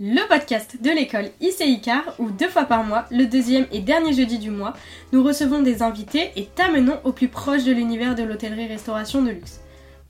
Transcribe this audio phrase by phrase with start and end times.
[0.00, 4.38] le podcast de l'école ICICAR où deux fois par mois, le deuxième et dernier jeudi
[4.38, 4.74] du mois,
[5.12, 9.60] nous recevons des invités et t'amenons au plus proche de l'univers de l'hôtellerie-restauration de luxe.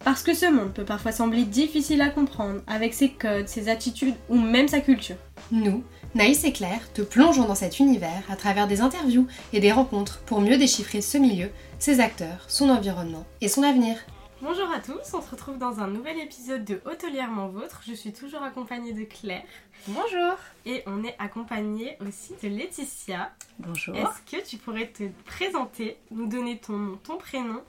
[0.05, 4.15] Parce que ce monde peut parfois sembler difficile à comprendre avec ses codes, ses attitudes
[4.29, 5.17] ou même sa culture.
[5.51, 9.73] Nous, Naïs et Claire, te plongeons dans cet univers à travers des interviews et des
[9.73, 13.97] rencontres pour mieux déchiffrer ce milieu, ses acteurs, son environnement et son avenir.
[14.43, 17.81] Bonjour à tous, on se retrouve dans un nouvel épisode de Hôtelièrement Vôtre.
[17.87, 19.45] Je suis toujours accompagnée de Claire.
[19.87, 20.35] Bonjour.
[20.67, 23.33] Et on est accompagné aussi de Laetitia.
[23.61, 23.95] Bonjour.
[23.95, 27.63] Est-ce que tu pourrais te présenter, nous donner ton nom, ton prénom,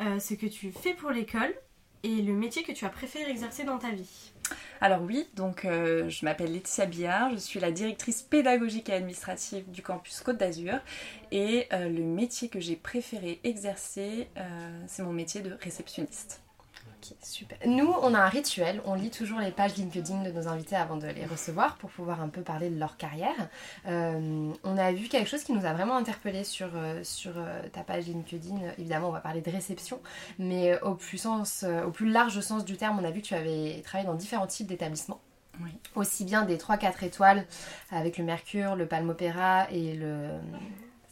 [0.00, 1.54] euh, ce que tu fais pour l'école
[2.02, 4.32] et le métier que tu as préféré exercer dans ta vie?
[4.82, 9.70] Alors oui, donc euh, je m'appelle Laetitia Billard, je suis la directrice pédagogique et administrative
[9.70, 10.74] du campus Côte d'Azur
[11.30, 14.26] et euh, le métier que j'ai préféré exercer,
[14.88, 16.41] c'est mon métier de réceptionniste
[17.22, 17.58] super.
[17.66, 20.96] Nous, on a un rituel, on lit toujours les pages LinkedIn de nos invités avant
[20.96, 23.48] de les recevoir pour pouvoir un peu parler de leur carrière.
[23.86, 27.62] Euh, on a vu quelque chose qui nous a vraiment interpellé sur, euh, sur euh,
[27.72, 28.56] ta page LinkedIn.
[28.78, 30.00] Évidemment, on va parler de réception,
[30.38, 33.34] mais au plus, sens, au plus large sens du terme, on a vu que tu
[33.34, 35.20] avais travaillé dans différents types d'établissements.
[35.62, 35.70] Oui.
[35.94, 37.46] Aussi bien des 3-4 étoiles
[37.90, 40.28] avec le Mercure, le Palme Opéra et le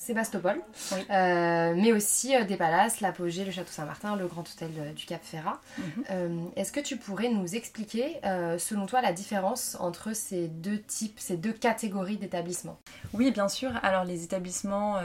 [0.01, 0.63] Sébastopol,
[1.11, 5.05] euh, mais aussi euh, des palaces, l'Apogée, le Château Saint-Martin, le Grand Hôtel euh, du
[5.05, 5.61] Cap Ferrat.
[5.77, 6.53] Mhm.
[6.57, 8.19] Est-ce que tu pourrais nous expliquer,
[8.59, 12.79] selon toi, la différence entre ces deux types, ces deux catégories d'établissements?
[13.13, 13.71] Oui, bien sûr.
[13.83, 14.97] Alors les établissements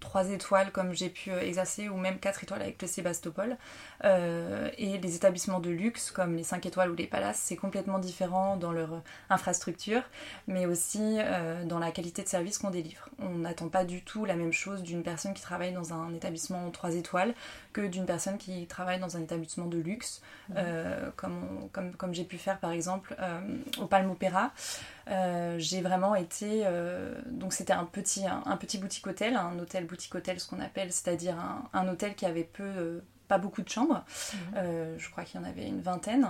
[0.00, 3.56] 3 étoiles, comme j'ai pu exercer, ou même 4 étoiles avec le Sébastopol,
[4.04, 8.56] et les établissements de luxe, comme les 5 étoiles ou les palaces, c'est complètement différent
[8.56, 10.02] dans leur infrastructure,
[10.46, 11.18] mais aussi
[11.64, 13.08] dans la qualité de service qu'on délivre.
[13.18, 16.14] On n'attend pas du du tout la même chose d'une personne qui travaille dans un
[16.14, 17.34] établissement 3 étoiles
[17.74, 20.54] que d'une personne qui travaille dans un établissement de luxe, mhm.
[20.58, 23.40] euh, comme, comme, comme j'ai pu faire par exemple euh,
[23.78, 24.52] au Palme Opéra.
[25.08, 26.64] Euh, j'ai vraiment été.
[27.26, 30.90] donc c'était un petit, un, petit boutique hôtel, un hôtel boutique hôtel, ce qu'on appelle,
[30.90, 34.04] c'est-à-dire un, un, hôtel qui avait peu pas beaucoup de chambres.
[34.54, 34.98] Mhm.
[34.98, 36.26] je crois qu'il y en avait une vingtaine.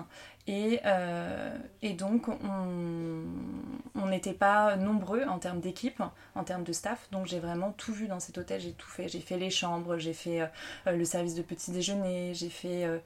[0.48, 6.02] Et, euh, et donc, on n'était pas nombreux en termes d'équipe,
[6.34, 7.08] en termes de staff.
[7.12, 8.60] Donc, j'ai vraiment tout vu dans cet hôtel.
[8.60, 9.08] J'ai tout fait.
[9.08, 12.98] J'ai fait les chambres, j'ai fait euh, le service de petit déjeuner, j'ai fait, euh,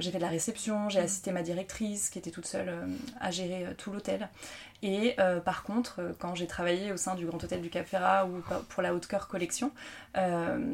[0.00, 2.72] fait de la réception, j'ai assisté ma directrice qui était toute seule
[3.20, 4.28] à gérer tout l'hôtel.
[4.82, 8.42] Et par contre, quand j'ai travaillé au sein du Grand Hôtel du Cap Ferrat ou
[8.70, 9.72] pour la Haute Cœur Collection,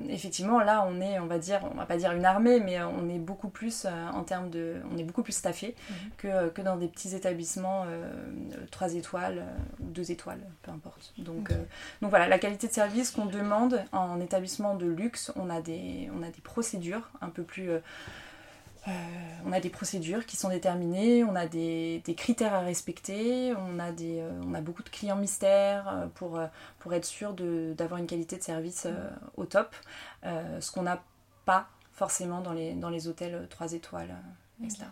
[0.08, 3.08] effectivement, là, on est, on va dire, on va pas dire une armée, mais on
[3.08, 5.75] est beaucoup plus en termes de, on est beaucoup plus staffé
[6.16, 8.10] que, que, dans des petits établissements euh,
[8.70, 11.12] 3 étoiles euh, ou 2 étoiles, peu importe.
[11.18, 11.56] Donc, euh,
[12.02, 16.10] donc voilà, la qualité de service qu'on demande en établissement de luxe, on a des,
[16.14, 17.70] on a des procédures un peu plus...
[17.70, 17.80] Euh,
[19.44, 23.80] on a des procédures qui sont déterminées, on a des, des critères à respecter, on
[23.80, 26.40] a, des, on a beaucoup de clients mystères pour,
[26.78, 28.86] pour être sûr d'avoir une qualité de service
[29.36, 29.74] au top,
[30.22, 31.02] ce qu'on n'a
[31.46, 34.14] pas forcément dans les, dans les hôtels 3 étoiles.
[34.62, 34.84] Etc.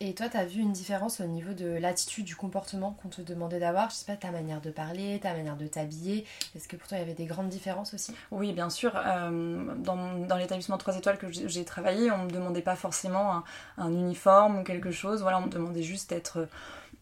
[0.00, 3.20] Et toi, tu as vu une différence au niveau de l'attitude, du comportement qu'on te
[3.20, 3.90] demandait d'avoir?
[3.90, 6.24] Je sais pas, ta manière de parler, ta manière de t'habiller.
[6.54, 8.14] Est-ce que pour toi, il y avait des grandes différences aussi?
[8.30, 8.92] Oui, bien sûr.
[8.94, 13.32] Euh, dans, dans l'établissement 3 étoiles que j'ai travaillé, on ne me demandait pas forcément
[13.32, 13.44] un,
[13.76, 15.22] un, uniforme ou quelque chose.
[15.22, 16.46] Voilà, on me demandait juste d'être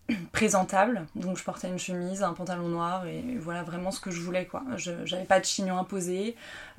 [0.33, 1.07] présentable.
[1.15, 4.47] Donc je portais une chemise, un pantalon noir et voilà vraiment ce que je voulais
[4.47, 4.63] quoi.
[4.77, 6.37] Je j'avais pas de chignon imposé,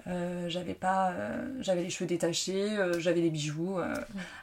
[0.08, 3.78] euh, j'avais pas euh, j'avais les cheveux détachés, euh, j'avais des bijoux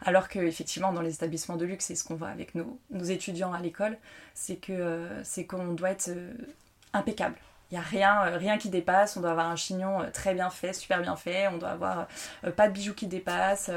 [0.03, 3.05] alors que effectivement dans les établissements de luxe, c'est ce qu'on voit avec nos, nos
[3.05, 3.97] étudiants à l'école,
[4.35, 6.11] c'est que c'est qu'on doit être
[6.93, 7.37] impeccable.
[7.75, 10.33] Il n'y a rien, euh, rien qui dépasse, on doit avoir un chignon euh, très
[10.33, 12.07] bien fait, super bien fait, on doit avoir
[12.45, 13.69] euh, pas de bijoux qui dépassent,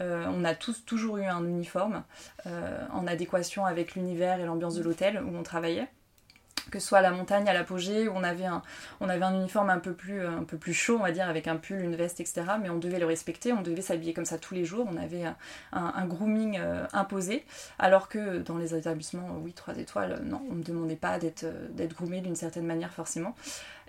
[0.00, 2.02] on a tous toujours eu un uniforme
[2.46, 5.88] en adéquation avec l'univers et l'ambiance de l'hôtel où on travaillait
[6.70, 8.62] que ce soit à la montagne, à l'apogée, où on avait, un,
[9.00, 11.48] on avait un uniforme un peu, plus, un peu plus chaud, on va dire, avec
[11.48, 12.42] un pull, une veste, etc.
[12.60, 15.24] Mais on devait le respecter, on devait s'habiller comme ça tous les jours, on avait
[15.72, 17.44] un, grooming euh, imposé,
[17.78, 22.20] alors que dans les établissements, oui, 3 étoiles, non, on ne demandait pas d'être groomé
[22.20, 23.34] d'une certaine manière forcément.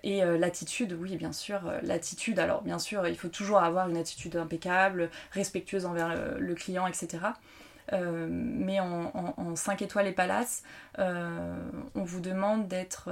[0.03, 3.89] Et euh, l'attitude, oui, bien sûr, euh, l'attitude, alors bien sûr, il faut toujours avoir
[3.89, 7.17] une attitude impeccable, respectueuse envers le client, etc.
[7.93, 10.63] Euh, mais en, 5 étoiles et palace,
[10.99, 11.55] euh,
[11.93, 13.09] on vous demande d'être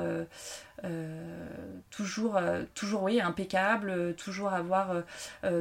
[0.83, 2.39] euh, toujours,
[2.73, 4.93] toujours oui, impeccable, toujours avoir,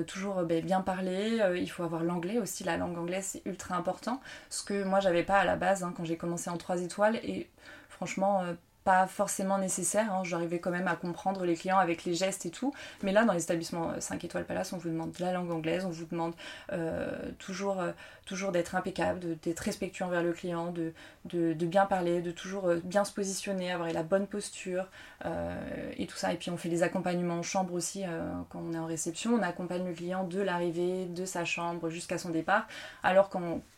[0.06, 1.40] toujours ben, bien parler.
[1.56, 4.20] il faut avoir l'anglais aussi, la langue anglaise c'est ultra important.
[4.50, 7.16] Ce que moi j'avais pas à la base hein, quand j'ai commencé en 3 étoiles
[7.16, 7.48] et
[7.88, 8.42] franchement
[8.84, 10.12] pas forcément nécessaire.
[10.12, 10.22] Hein.
[10.24, 12.72] J'arrivais quand même à comprendre les clients avec les gestes et tout.
[13.02, 15.90] Mais là, dans les établissements 5 étoiles Palace, on vous demande la langue anglaise, on
[15.90, 16.34] vous demande
[17.38, 17.82] toujours,
[18.24, 23.12] toujours d'être impeccable, d'être respectueux envers le client, de, bien parler, de toujours bien se
[23.12, 24.86] positionner, avoir la bonne posture
[25.96, 26.32] et tout ça.
[26.32, 28.04] Et puis on fait des accompagnements en chambre aussi
[28.48, 29.34] quand on est en réception.
[29.34, 32.66] On accompagne le client de l'arrivée, de sa chambre jusqu'à son départ.
[33.02, 33.28] Alors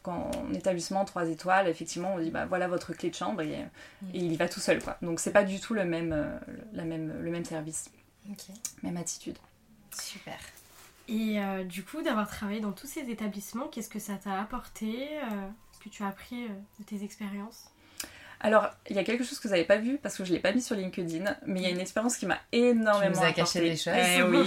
[0.04, 3.64] qu'en établissement 3 étoiles, effectivement, on dit bah voilà votre clé de chambre et, et
[4.12, 4.80] il y va tout seul.
[4.80, 4.96] quoi.
[5.02, 6.38] Donc c'est pas du tout le même, euh,
[6.72, 7.90] la même, le même service.
[8.82, 9.38] Même attitude.
[9.98, 10.38] Super.
[11.08, 15.08] Et euh, du coup, d'avoir travaillé dans tous ces établissements, qu'est-ce que ça t'a apporté
[15.18, 16.48] euh, Est-ce que tu as appris
[16.78, 17.70] de tes expériences?
[18.40, 20.36] Alors, il y a quelque chose que vous n'avez pas vu parce que je ne
[20.36, 23.14] l'ai pas mis sur LinkedIn, mais il y a une expérience qui m'a énormément.
[23.14, 23.94] Tu nous as caché des choses.
[23.96, 24.46] Eh oui.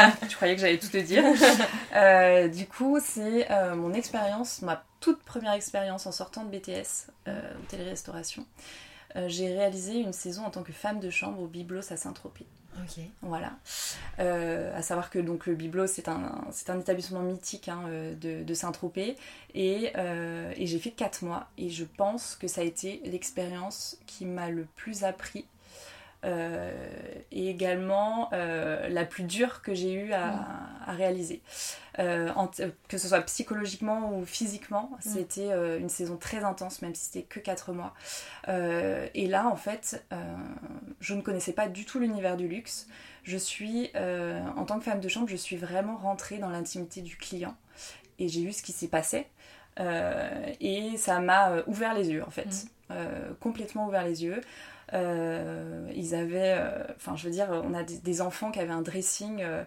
[0.28, 1.22] tu croyais que j'allais tout te dire.
[2.50, 7.10] du coup, c'est mon expérience, ma toute première expérience en sortant de BTS,
[7.64, 8.44] hôtellerie-restauration.
[9.16, 12.46] Euh, j'ai réalisé une saison en tant que femme de chambre au Biblos à Saint-Tropez.
[12.78, 13.02] Ok.
[13.22, 13.52] Voilà.
[14.20, 18.14] Euh, à savoir que donc le Biblos c'est un, c'est un établissement mythique hein, euh,
[18.14, 19.16] de, de Saint-Tropez
[19.54, 24.24] et, et j'ai fait 4 mois et je pense que ça a été l'expérience qui
[24.24, 25.46] m'a le plus appris
[26.22, 26.70] euh,
[27.32, 31.40] et également euh, la plus dure que j'ai eu à, réaliser.
[31.98, 32.30] Euh,
[32.88, 34.96] que ce soit psychologiquement ou physiquement, mm.
[35.00, 37.94] c'était une saison très intense, même si c'était que 4 mois.
[38.48, 40.04] et là, en fait,
[41.00, 42.86] je ne connaissais pas du tout l'univers du luxe.
[43.22, 47.16] Je suis, en tant que femme de chambre, je suis vraiment rentrée dans l'intimité du
[47.16, 47.56] client
[48.18, 49.28] et j'ai vu ce qui s'y passait.
[49.78, 52.94] et ça m'a ouvert les yeux en fait, mm.
[53.40, 54.40] complètement ouvert les yeux.
[54.92, 58.82] Euh, ils avaient, euh, enfin je veux dire, on a des, enfants qui avaient un
[58.82, 59.64] dressing euh,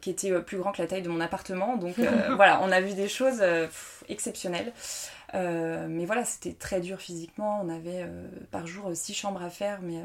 [0.00, 1.76] qui était plus grand que la taille de mon appartement.
[1.76, 1.94] Donc
[2.36, 3.42] voilà, on a vu des choses
[4.08, 4.72] exceptionnelles.
[5.34, 7.60] mais voilà, c'était très dur physiquement.
[7.62, 8.04] On avait
[8.50, 10.02] par jour six chambres à faire, mais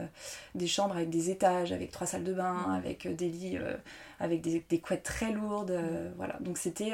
[0.54, 2.76] des chambres avec des étages, avec trois salles de bain, mm.
[2.76, 3.58] avec des lits,
[4.20, 5.78] avec des, des, couettes très lourdes.
[6.18, 6.94] Voilà, donc c'était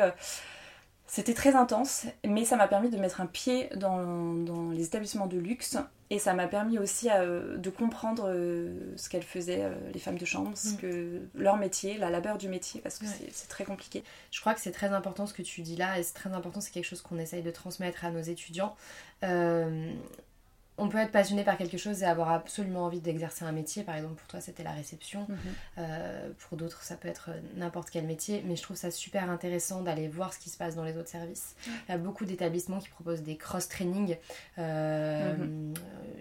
[1.09, 5.25] c'était très intense, mais ça m'a permis de mettre un pied dans, dans les établissements
[5.25, 5.75] de luxe
[6.11, 10.19] et ça m'a permis aussi euh, de comprendre euh, ce qu'elles faisaient, euh, les femmes
[10.19, 10.77] de chambre, ce mm.
[10.77, 14.03] que, leur métier, la labeur du métier, parce que c'est très compliqué.
[14.29, 16.61] Je crois que c'est très important ce que tu dis là, et c'est très important,
[16.61, 18.75] c'est quelque chose qu'on essaye de transmettre à nos étudiants
[20.79, 23.83] on peut être passionné par quelque chose et avoir absolument envie d'exercer un métier.
[23.83, 25.25] Par exemple, pour toi, c'était la réception.
[25.27, 25.37] Mhm.
[25.77, 28.43] Euh, pour d'autres, ça peut être n'importe quel métier.
[28.45, 31.09] Mais je trouve ça super intéressant d'aller voir ce qui se passe dans les autres
[31.09, 31.55] services.
[31.67, 34.17] Il y a beaucoup d'établissements qui proposent des cross-training.
[34.57, 35.73] Euh, mhm.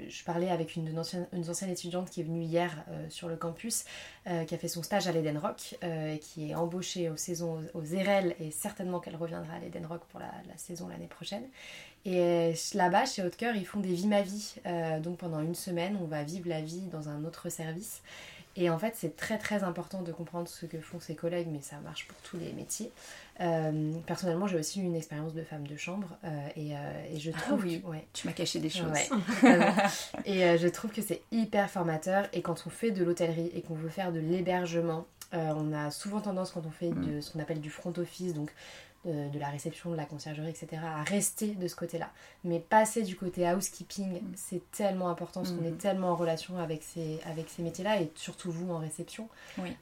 [0.09, 3.85] Je parlais avec une, une, ancienne étudiante qui est venue hier euh, sur le campus,
[4.47, 7.83] qui a fait son stage à l'Eden Rock, et qui est embauchée aux saisons aux,
[7.83, 11.45] ERL, et certainement qu'elle reviendra à l'Eden Rock pour la, la saison l'année prochaine.
[12.09, 14.55] Et euh, là-bas, chez Haute Cœur, ils font des Vie ma vie.
[14.65, 18.01] Euh, donc pendant une semaine, on va vivre la vie dans un autre service.
[18.57, 21.61] Et en fait, c'est très très important de comprendre ce que font ses collègues, mais
[21.61, 22.91] ça marche pour tous les métiers.
[23.41, 26.09] Euh, personnellement, j'ai aussi eu une expérience de femme de chambre
[26.57, 26.73] et,
[27.19, 27.63] je ah trouve.
[27.63, 28.05] oui, ouais.
[28.15, 28.89] tu m'as caché des choses.
[30.25, 32.27] et je trouve que c'est hyper formateur.
[32.33, 36.21] Et quand on fait de l'hôtellerie et qu'on veut faire de l'hébergement, on a souvent
[36.21, 37.07] tendance, quand on fait mm.
[37.07, 38.51] de ce qu'on appelle du front office, donc
[39.05, 42.11] de, la réception, de la conciergerie, etc., à rester de ce côté-là.
[42.45, 44.33] Mais passer du côté housekeeping, mm.
[44.35, 45.79] c'est tellement important parce qu'on est mm.
[45.79, 49.29] tellement en relation avec ces, avec ces métiers-là et surtout vous en réception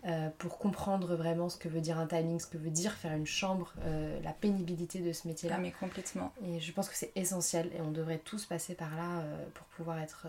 [0.06, 3.14] euh, pour comprendre vraiment ce que veut dire un timing, ce que veut dire faire
[3.14, 5.56] une chambre, euh, la pénibilité de ce métier-là.
[5.58, 6.32] Ah, mais complètement.
[6.44, 9.66] Et je pense que c'est essentiel et on devrait tous passer par là euh, pour
[9.68, 10.26] pouvoir être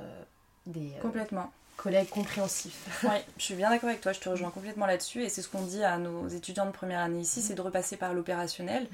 [0.65, 0.91] des.
[1.01, 2.87] complètement collègues compréhensifs.
[3.03, 5.47] oui, je suis bien d'accord avec toi, je te rejoins complètement là-dessus et c'est ce
[5.47, 8.87] qu'on dit à nos étudiants de première année ici, c'est de repasser par l'opérationnel.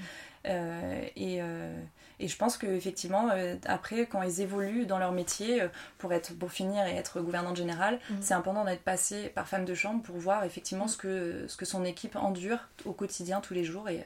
[0.45, 1.73] Euh, et, euh,
[2.19, 5.61] et, je pense qu'effectivement, euh, après, quand ils évoluent dans leur métier,
[5.97, 8.15] pour, être, pour finir et être gouvernante générale, mm.
[8.21, 11.65] c'est important d'être passé par femme de chambre pour voir effectivement ce, que, ce que
[11.65, 13.89] son équipe endure au quotidien, tous les jours.
[13.89, 14.03] Et,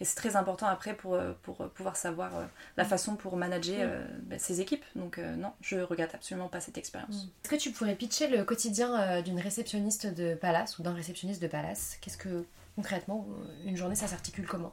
[0.00, 2.32] et c'est très important après pour, pour pouvoir savoir
[2.76, 2.88] la mm.
[2.88, 3.88] façon pour manager
[4.22, 4.84] ben, ses équipes.
[4.94, 7.28] Donc non, je regrette absolument pas cette expérience.
[7.44, 11.48] Est-ce que tu pourrais pitcher le quotidien d'une réceptionniste de Palace ou d'un réceptionniste de
[11.48, 11.96] Palace?
[12.00, 12.44] Qu'est-ce que
[12.76, 13.26] concrètement,
[13.64, 14.72] une journée, ça s'articule comment?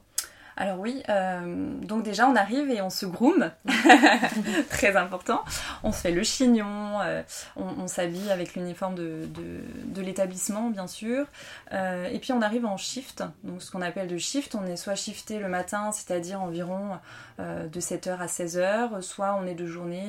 [0.57, 3.51] Alors oui, euh, donc déjà on arrive et on se groom,
[4.69, 5.43] très important.
[5.83, 7.23] On se fait le chignon, euh,
[7.57, 11.25] on, s'habille avec l'uniforme de, l'établissement bien sûr.
[11.73, 14.77] Euh, et puis on arrive en shift, donc ce qu'on appelle de shift, on est
[14.77, 16.99] soit shifté le matin, c'est-à-dire environ
[17.37, 20.07] de 7h à 16h, soit on est de journée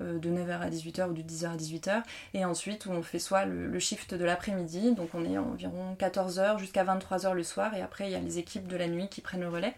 [0.00, 2.02] de 9h à 18h ou de 10h à 18h.
[2.32, 6.58] Et ensuite on fait soit le, le shift de l'après-midi, donc on est environ 14h
[6.58, 9.20] jusqu'à 23h le soir, et après il y a les équipes de la nuit qui
[9.20, 9.74] prennent le relais.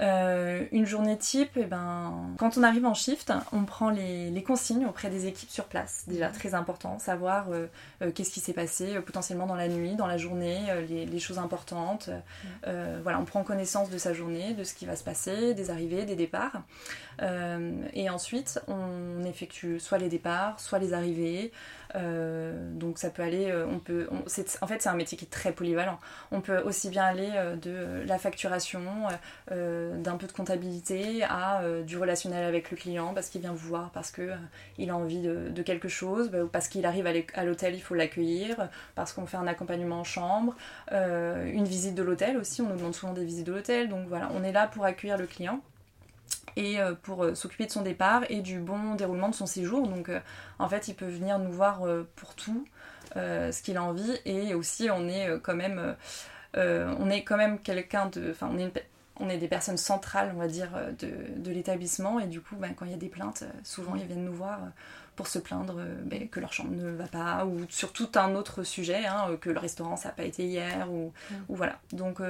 [0.00, 4.42] Euh, une journée type, eh ben, quand on arrive en shift, on prend les, les,
[4.42, 6.04] consignes auprès des équipes sur place.
[6.06, 7.66] Déjà très important, savoir euh,
[8.02, 11.38] euh, qu'est-ce qui s'est passé potentiellement dans la nuit, dans la journée, les, les, choses
[11.38, 12.10] importantes.
[13.02, 16.04] voilà, on prend connaissance de sa journée, de ce qui va se passer, des arrivées,
[16.04, 16.62] des départs.
[17.20, 21.52] et ensuite, on effectue soit les départs, soit les arrivées.
[21.94, 25.30] Euh, donc ça peut aller, euh, on peut, en fait c'est un métier qui est
[25.30, 25.98] très polyvalent.
[26.32, 28.82] On peut aussi bien aller euh, de la facturation,
[29.50, 33.90] d'un peu de comptabilité à du relationnel avec le client parce qu'il vient vous voir,
[33.90, 37.94] parce qu'il a envie de, quelque chose, bah, parce qu'il arrive à l'hôtel, il faut
[37.94, 40.56] l'accueillir, parce qu'on fait un accompagnement en chambre,
[40.90, 44.30] une visite de l'hôtel aussi, on nous demande souvent des visites de l'hôtel, donc voilà,
[44.34, 45.60] on est là pour accueillir le client
[46.56, 49.86] et euh, pour euh, s'occuper de son départ et du bon déroulement de son séjour.
[49.86, 50.20] Donc euh,
[50.58, 51.82] en fait, il peut venir nous voir
[52.16, 52.66] pour tout,
[53.14, 55.96] ce qu'il a envie et aussi on est quand même
[56.54, 58.86] on est quand même quelqu'un de enfin on est
[59.18, 62.20] on est des personnes centrales, on va dire, de, l'établissement.
[62.20, 64.58] Et du coup, ben, quand il y a des plaintes, souvent ils viennent nous voir
[65.14, 68.62] pour se plaindre ben, que leur chambre ne va pas, ou sur tout un autre
[68.62, 71.34] sujet, hein, que le restaurant ça n'a pas été hier, ou, mmh.
[71.48, 71.78] ou voilà.
[71.92, 72.20] Donc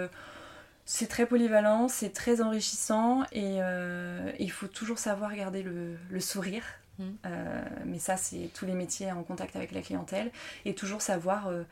[0.88, 6.62] c'est très polyvalent, c'est très enrichissant et euh, il faut toujours savoir garder le, sourire.
[7.00, 7.05] Mm.
[7.26, 10.31] Euh, mais ça, c'est tous les métiers en contact avec la clientèle
[10.64, 11.64] et toujours savoir, euh,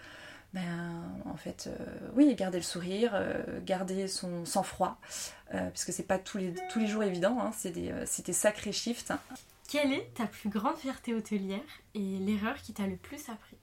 [0.52, 1.70] ben, en fait,
[2.16, 3.16] oui, garder le sourire,
[3.64, 4.98] garder son sang-froid,
[5.72, 7.92] puisque c'est pas tous les, tous les jours évident, hein, c'est des,
[8.24, 9.12] des, sacrés shifts.
[9.68, 11.60] Quelle est ta plus grande fierté hôtelière
[11.94, 13.56] et l'erreur qui t'a le plus appris?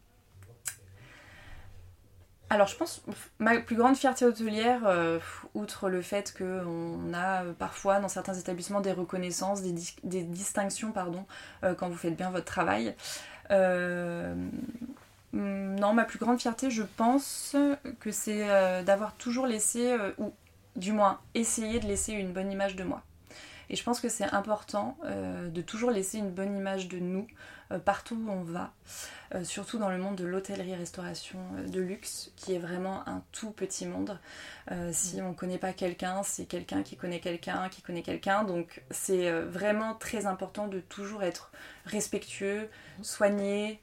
[2.52, 3.02] Alors je pense,
[3.40, 5.20] ma plus grande fierté hôtelière, euh,
[5.54, 11.26] outre le fait qu'on a euh, parfois dans certains établissements des reconnaissances, des, distinctions, pardon,
[11.64, 12.94] euh, quand vous faites bien votre travail.
[13.50, 14.34] non,
[15.94, 17.56] ma plus grande fierté, je pense
[18.02, 18.46] que c'est
[18.84, 20.34] d'avoir toujours laissé, ou
[20.76, 23.02] du moins essayé de laisser une bonne image de moi.
[23.70, 27.28] Et je pense que c'est important de toujours laisser une bonne image de nous
[27.80, 28.74] partout où on va.
[29.34, 33.52] Euh, surtout dans le monde de l'hôtellerie-restauration euh, de luxe, qui est vraiment un tout
[33.52, 34.20] petit monde.
[34.72, 38.44] Euh, si on ne connaît pas quelqu'un, c'est quelqu'un qui connaît quelqu'un, qui connaît quelqu'un.
[38.44, 41.52] Donc c'est vraiment très important de toujours être
[41.86, 42.70] respectueux,
[43.02, 43.80] soigné,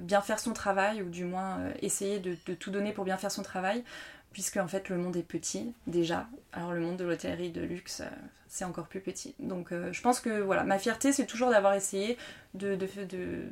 [0.00, 3.42] bien faire son travail, ou du moins essayer de, tout donner pour bien faire son
[3.42, 3.84] travail,
[4.32, 6.28] puisque en fait le monde est petit déjà.
[6.52, 8.02] Alors le monde de l'hôtellerie de luxe,
[8.48, 9.34] c'est encore plus petit.
[9.38, 12.16] Donc je pense que voilà, ma fierté c'est toujours d'avoir essayé
[12.54, 13.48] de, de, de,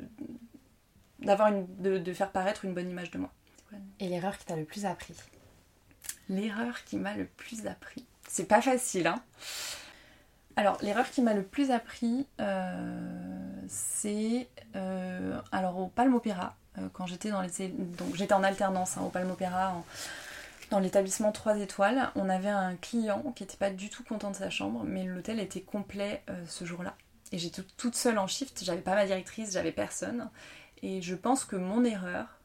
[1.21, 3.31] d'avoir une, de, faire paraître une bonne image de moi.
[3.99, 5.13] Et l'erreur qui t'a le plus appris
[6.27, 8.05] L'erreur qui m'a le plus appris.
[8.27, 9.21] C'est pas facile, hein
[10.55, 16.87] Alors, l'erreur qui m'a le plus appris, euh, c'est euh, alors au Palme Opéra, euh,
[16.93, 19.83] quand j'étais dans les donc j'étais en alternance hein, au Palme Opéra
[20.69, 24.35] dans l'établissement 3 étoiles, on avait un client qui n'était pas du tout content de
[24.35, 26.95] sa chambre, mais l'hôtel était complet ce jour-là.
[27.31, 30.29] Et j'étais toute seule en shift, j'avais pas ma directrice, j'avais personne.
[30.81, 32.39] Et je pense que mon erreur,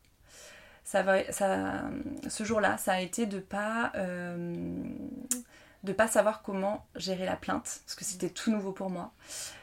[0.84, 1.82] ça va, ça,
[2.28, 4.54] ce jour-là, ça a été de pas, euh,
[5.84, 9.12] de pas savoir comment gérer la plainte, parce que c'était tout nouveau pour moi.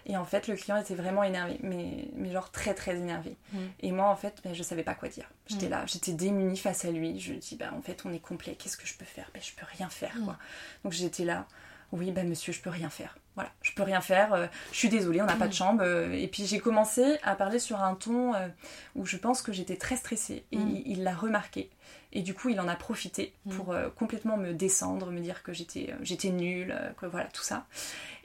[0.06, 3.36] Et en fait, le client était vraiment énervé, mais, mais genre très très énervé.
[3.52, 3.58] Mm.
[3.80, 5.30] Et moi, en fait, ben, je savais pas quoi dire.
[5.48, 5.72] J'étais mm.
[5.72, 7.20] là, j'étais démunie face à lui.
[7.20, 9.32] Je lui dis, bah, en fait, on est complet, qu'est-ce que je peux faire?
[9.34, 10.34] Ben, Je peux rien faire, quoi.
[10.34, 10.38] Mm.
[10.84, 11.48] Donc j'étais là,
[11.92, 13.18] oui, ben monsieur, je peux rien faire.
[13.36, 15.56] Voilà, je peux rien faire, euh, je suis désolée, on n'a pas de mm.
[15.56, 15.84] chambre.
[15.84, 18.48] Euh, et puis j'ai commencé à parler sur un ton euh,
[18.96, 20.82] où je pense que j'étais très stressée et mm.
[20.86, 21.70] il l'a remarqué.
[22.12, 23.56] Et du coup, il en a profité mm.
[23.56, 27.66] pour complètement me descendre, me dire que j'étais j'étais nulle, que voilà, tout ça.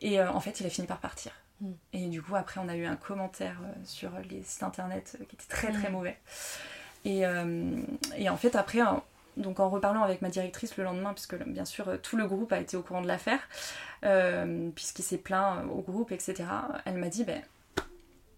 [0.02, 1.32] Et en fait, il a fini par partir.
[1.92, 5.48] Et du coup, après, on a eu un commentaire sur les sites internet qui était
[5.48, 6.18] très très mauvais.
[7.04, 7.22] Et,
[8.16, 8.80] et en fait, après,
[9.36, 12.60] donc en reparlant avec ma directrice le lendemain, puisque bien sûr tout le groupe a
[12.60, 13.40] été au courant de l'affaire,
[14.04, 16.44] euh, puisqu'il s'est plaint au groupe, etc.,
[16.84, 17.42] elle m'a dit, ben,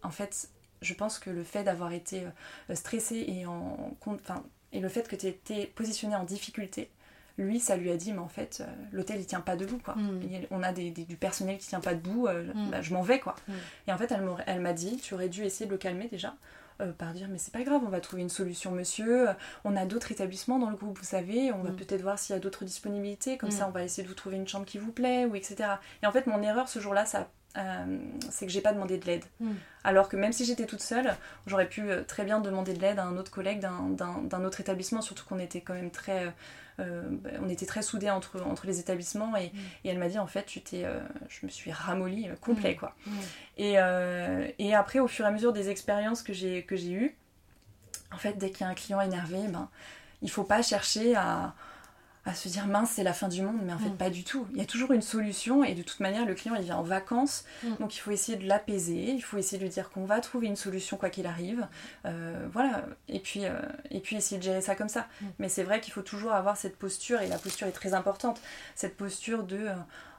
[0.02, 0.48] en fait,
[0.82, 2.24] je pense que le fait d'avoir été
[2.70, 6.90] euh, stressée et, en, enfin, et le fait que tu été positionnée en difficulté,
[7.36, 9.94] lui, ça lui a dit, mais en fait, euh, l'hôtel il tient pas debout, quoi.
[9.94, 10.46] Mm.
[10.50, 12.70] on a du personnel qui tient pas debout, mm.
[12.70, 13.36] bah, je m'en vais, quoi.
[13.46, 13.52] Mm.
[13.86, 14.12] Et en fait,
[14.46, 16.34] elle m'a dit, tu aurais dû essayer de le calmer déjà.
[16.80, 19.26] Euh, par dire mais c'est pas grave, on va trouver une solution monsieur,
[19.64, 21.76] on a d'autres établissements dans le groupe, vous savez, on va mm.
[21.76, 23.68] peut-être voir s'il y a d'autres disponibilités, comme ça mm.
[23.68, 25.70] on va essayer de vous trouver une chambre qui vous plaît, ou etc.
[26.04, 27.98] Et en fait mon erreur ce jour-là, ça euh,
[28.30, 29.24] c'est que j'ai pas demandé de l'aide.
[29.40, 29.52] Mm.
[29.84, 31.14] Alors que même si j'étais toute seule,
[31.46, 35.00] j'aurais pu euh, très bien demander de l'aide à un autre collègue d'un autre établissement,
[35.00, 36.32] surtout qu'on était quand même très
[36.80, 37.02] euh,
[37.42, 39.58] on était très soudés entre, entre les établissements et, mm.
[39.86, 42.76] elle m'a dit en fait tu t'es, euh, je me suis ramollie complet mm.
[42.76, 42.94] quoi.
[43.56, 43.76] Et,
[44.58, 47.16] et, après au fur et à mesure des expériences que j'ai, que j'ai eues,
[48.12, 49.68] en fait dès qu'il y a un client énervé, ben,
[50.22, 51.54] il faut pas chercher à,
[52.28, 53.96] à se dire mince c'est la fin du monde mais en fait Mm.
[53.96, 56.54] pas du tout il y a toujours une solution et de toute manière le client
[56.56, 57.74] il vient en vacances Mm.
[57.80, 60.46] donc il faut essayer de l'apaiser il faut essayer de lui dire qu'on va trouver
[60.46, 61.66] une solution quoi qu'il arrive
[62.06, 63.58] Euh, voilà et puis euh,
[63.90, 65.26] et puis essayer de gérer ça comme ça Mm.
[65.38, 68.40] mais c'est vrai qu'il faut toujours avoir cette posture et la posture est très importante
[68.74, 69.74] cette posture de euh,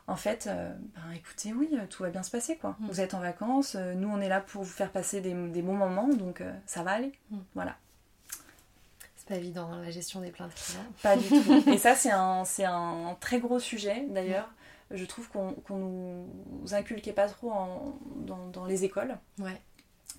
[0.08, 2.76] en fait, euh, ben, écoutez, oui, tout va bien se passer, quoi.
[2.80, 5.62] Vous êtes en vacances, euh, nous on est là pour vous faire passer des, des
[5.62, 7.12] bons moments, donc euh, ça va aller.
[7.54, 7.76] Voilà.
[9.30, 10.86] Pas évident, hein, la gestion des plaintes clients.
[11.02, 11.64] Pas du tout.
[11.72, 14.50] Et ça, c'est un, un très gros sujet, d'ailleurs.
[14.92, 17.96] Je trouve qu'on qu'on nous inculquait pas trop en-
[18.26, 19.18] dans, dans les écoles.
[19.38, 19.62] Ouais.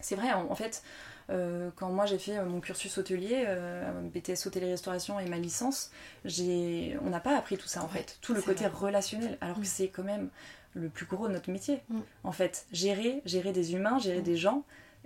[0.01, 0.83] C'est vrai, en, en fait,
[1.29, 5.91] euh, quand moi j'ai fait euh, mon cursus hôtelier, euh, BTS hôtellerie-restauration et ma licence,
[6.25, 8.79] on n'a pas appris tout ça en Ouais, fait, tout le côté vrai.
[8.87, 9.61] relationnel, alors Mm.
[9.61, 10.31] que c'est quand même
[10.75, 11.83] le plus gros de notre métier.
[11.89, 11.99] Mm.
[12.25, 14.25] En fait, gérer, gérer des humains, gérer Mm.
[14.25, 14.63] des gens,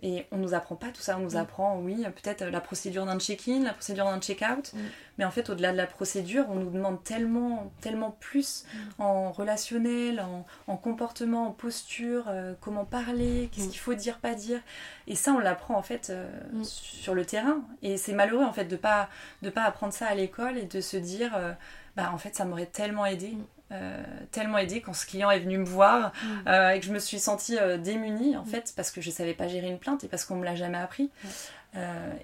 [0.07, 1.37] et on nous apprend pas tout ça, on nous Mm.
[1.37, 4.79] apprend, oui, peut-être la procédure d'un check-in, la procédure d'un check-out, Mm.
[5.19, 8.65] mais en fait, au-delà de la procédure, on nous demande tellement, tellement plus
[8.99, 9.03] Mm.
[9.03, 13.71] en relationnel, en, en comportement, en posture, euh, comment parler, qu'est-ce Mm.
[13.71, 14.61] qu'il faut dire, pas dire.
[15.07, 16.29] Et ça, on l'apprend en fait euh,
[16.63, 17.63] sur le terrain.
[17.83, 19.09] Et c'est malheureux en fait de pas
[19.43, 21.53] de pas apprendre ça à l'école et de se dire, euh,
[21.97, 23.33] bah en fait, ça m'aurait tellement aidé.
[23.71, 23.75] Mm.
[23.75, 26.49] euh, tellement aidé quand ce client est venu me voir Mm.
[26.49, 29.35] euh, et que je me suis sentie euh, démunie en fait parce que je savais
[29.35, 31.11] pas gérer une plainte et parce qu'on me l'a jamais appris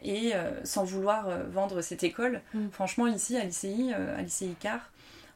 [0.04, 0.32] et
[0.62, 2.68] sans vouloir vendre cette école Mm.
[2.70, 4.78] franchement ici à l'ICI à l'ICI Car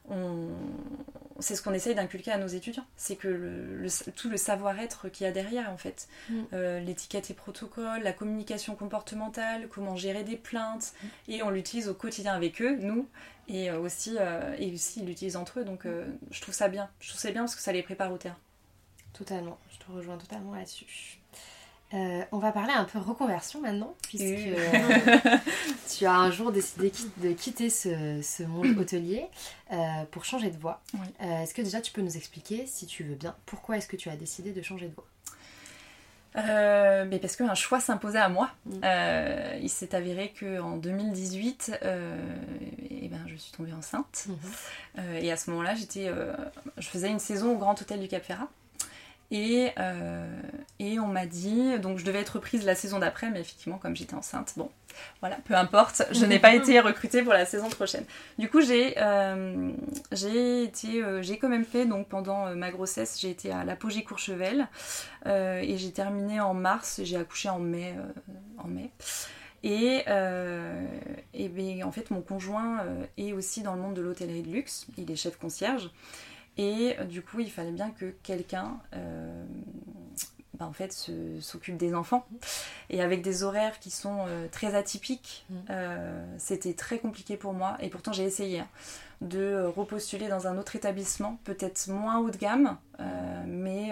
[0.09, 0.49] on...
[1.39, 2.85] c'est ce qu'on essaye d'inculquer à nos étudiants.
[2.95, 6.07] C'est que le, le- tout le savoir-être qu'il y a derrière en fait.
[6.29, 6.41] Mm.
[6.53, 10.93] Euh, l'étiquette et protocole la communication comportementale comment gérer des plaintes.
[11.01, 11.07] Mm.
[11.31, 13.07] et on l'utilise au quotidien avec eux nous
[13.47, 15.63] et euh, aussi euh, et aussi ils l'utilisent entre eux.
[15.65, 16.89] Donc euh, je trouve ça bien.
[16.99, 18.37] Je trouve ça bien parce que ça les prépare au terrain.
[19.13, 21.19] Totalement, je te rejoins totalement là-dessus.
[21.95, 25.37] Euh, on va parler un peu reconversion maintenant, puisque euh,
[25.97, 29.27] tu as un jour décidé de quitter ce, ce monde hôtelier
[29.71, 29.75] euh,
[30.11, 30.81] pour changer de voie.
[30.93, 31.07] Oui.
[31.21, 33.95] Euh, est-ce que déjà tu peux nous expliquer, si tu veux bien, pourquoi est-ce que
[33.95, 35.07] tu as décidé de changer de voie?
[36.37, 38.49] Mais parce qu'un choix s'imposait à moi.
[38.65, 38.81] Mm.
[39.61, 42.17] Il s'est avéré qu'en 2018, euh,
[42.89, 44.27] eh ben, je suis tombée enceinte.
[44.99, 46.11] Euh, et à ce moment-là, j'étais,
[46.77, 48.49] je faisais une saison au Grand Hôtel du Cap Ferrat.
[49.31, 50.27] Et, euh,
[50.79, 53.95] et on m'a dit, donc je devais être prise la saison d'après, mais effectivement, comme
[53.95, 54.69] j'étais enceinte, bon,
[55.19, 58.05] voilà, peu importe, je n'ai pas été recrutée pour la saison prochaine.
[58.37, 59.71] Du coup, j'ai euh,
[60.11, 63.63] j'ai été, euh, j'ai quand même fait, donc pendant euh, ma grossesse, j'ai été à
[63.63, 64.67] l'apogée Courchevel,
[65.25, 67.95] et j'ai terminé en mars, j'ai accouché en mai.
[68.59, 68.91] en mai.
[69.63, 70.85] Et, euh,
[71.33, 72.85] et ben, en fait, mon conjoint
[73.17, 75.89] est aussi dans le monde de l'hôtellerie de luxe, il est chef concierge.
[76.57, 79.43] Et euh, du coup, il fallait bien que quelqu'un euh,
[80.57, 80.93] ben, en fait,
[81.41, 82.25] s'occupe des enfants.
[82.89, 85.53] Et avec des horaires qui sont euh, très atypiques, Mm.
[85.69, 87.77] euh, c'était très compliqué pour moi.
[87.81, 88.67] Et pourtant, j'ai essayé hein,
[89.21, 93.91] de repostuler dans un autre établissement, peut-être moins haut de gamme, euh, mais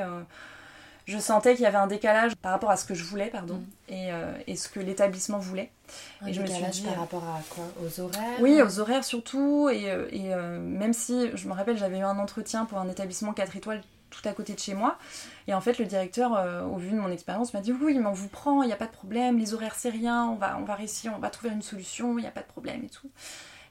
[1.05, 3.55] je sentais qu'il y avait un décalage par rapport à ce que je voulais, pardon,
[3.55, 3.93] Mm.
[3.93, 5.71] et, euh, et ce que l'établissement voulait.
[6.21, 7.65] Un Et je me suis décalage dit, par euh, rapport à quoi?
[7.85, 8.39] Aux horaires?
[8.39, 9.69] Oui, aux horaires surtout.
[9.69, 12.89] Et, euh, et, euh, même si, je me rappelle, j'avais eu un entretien pour un
[12.89, 14.97] établissement 4 étoiles tout à côté de chez moi.
[15.47, 18.05] Et en fait, le directeur, euh, au vu de mon expérience, m'a dit Oui, mais
[18.05, 20.57] on vous prend, il n'y a pas de problème, les horaires, c'est rien, on va,
[20.59, 22.89] on va réussir, on va trouver une solution, il n'y a pas de problème et
[22.89, 23.09] tout.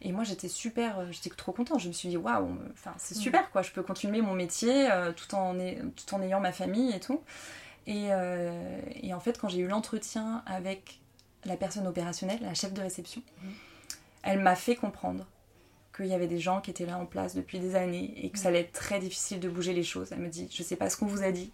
[0.03, 1.81] Et moi, j'étais super, euh, j'étais trop contente.
[1.81, 5.13] Je me suis dit Waouh, enfin, c'est super, quoi, je peux continuer mon métier euh,
[5.13, 7.23] tout, en, tout en ayant ma famille et tout.
[7.87, 11.01] Et, euh, et en fait, quand j'ai eu l'entretien avec
[11.45, 13.23] la personne opérationnelle, la chef de réception,
[14.23, 15.27] elle m'a fait comprendre
[15.97, 18.39] qu'il y avait des gens qui étaient là en place depuis des années et que
[18.39, 20.13] ça allait être très difficile de bouger les choses.
[20.13, 21.51] Elle me dit, je sais pas ce qu'on vous a dit,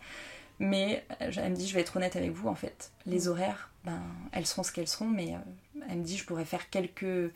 [0.59, 2.93] mais elle me dit, je vais être honnête avec vous en fait.
[3.07, 6.45] Les horaires, ben, elles seront ce qu'elles seront, mais euh, elle me dit, je pourrais
[6.45, 7.33] faire quelques...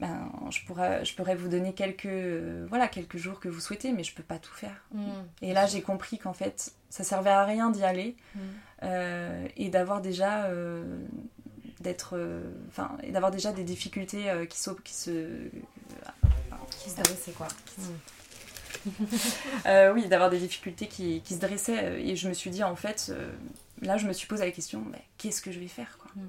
[0.00, 3.92] Ben, je, pourrais, je pourrais vous donner quelques, euh, voilà, quelques jours que vous souhaitez,
[3.92, 4.84] mais je peux pas tout faire.
[4.92, 5.02] Mm.
[5.42, 8.38] Et là, j'ai compris qu'en fait, ça servait à rien d'y aller Mm.
[8.84, 10.98] euh, et d'avoir déjà euh,
[11.80, 15.10] d'être, euh, enfin, et d'avoir déjà des difficultés qui, qui se,
[16.80, 17.48] Qui se dressait quoi
[19.66, 22.02] euh, oui, d'avoir des difficultés qui, qui se dressaient.
[22.02, 23.12] Et je me suis dit, en fait,
[23.82, 24.84] là, je me suis posé la question,
[25.18, 26.20] qu'est-ce que je vais faire quoi Mm.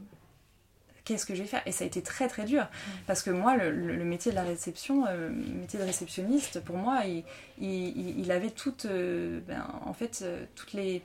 [1.06, 1.62] Qu'est-ce que je vais faire?
[1.66, 2.66] Et ça a été très très dur.
[3.08, 3.72] Parce que moi, le,
[4.06, 7.24] métier de la réception, euh, le métier de réceptionniste, pour moi, il,
[7.60, 11.02] il, il- il avait toutes, euh, ben, en fait, euh, toutes les...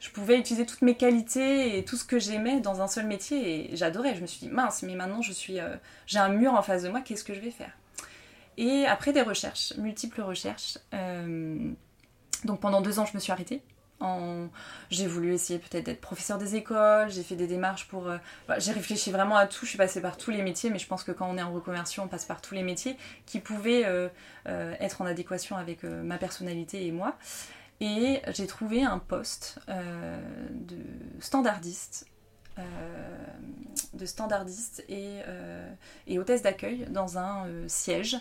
[0.00, 3.72] Je pouvais utiliser toutes mes qualités et tout ce que j'aimais dans un seul métier
[3.72, 4.14] et j'adorais.
[4.14, 5.58] Je me suis dit, mince, mais maintenant, je suis,
[6.06, 7.72] j'ai un mur en face de moi, qu'est-ce que je vais faire?
[8.58, 10.76] Et après des recherches, multiples recherches,
[12.44, 13.62] donc pendant deux ans, je me suis arrêtée
[14.90, 18.08] J'ai voulu essayer peut-être d'être professeur des écoles, j'ai fait des démarches pour...
[18.08, 20.78] Euh, bah, j'ai réfléchi vraiment à tout, je suis passée par tous les métiers, mais
[20.78, 23.40] je pense que quand on est en reconversion, on passe par tous les métiers qui
[23.40, 24.08] pouvaient euh,
[24.46, 27.16] euh, être en adéquation avec ma personnalité et moi.
[27.80, 30.76] Et j'ai trouvé un poste de
[31.20, 32.06] standardiste
[33.94, 35.18] de standardiste et,
[36.06, 38.16] et hôtesse d'accueil dans un siège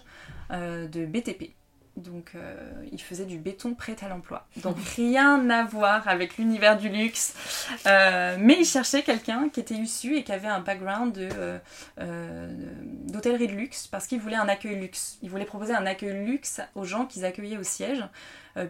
[0.50, 1.54] de BTP.
[1.96, 2.56] Donc euh,
[2.92, 4.48] il faisait du béton prêt à l'emploi.
[4.58, 7.36] Donc rien à voir avec l'univers du luxe.
[7.86, 11.60] Euh, mais il cherchait quelqu'un qui était issu et qui avait un background euh,
[13.06, 15.20] d'hôtellerie de, luxe parce qu'il voulait un accueil luxe.
[15.22, 18.04] Il voulait proposer un accueil luxe aux gens qu'ils accueillaient au siège.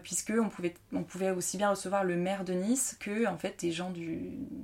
[0.02, 3.58] puisque on pouvait, on pouvait aussi bien recevoir le maire de Nice que en fait
[3.60, 4.18] des gens du,